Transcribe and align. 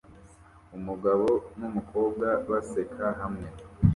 Umugabo 0.77 1.27
numukobwa 1.57 2.27
baseka 2.49 3.05
hamwe 3.19 3.47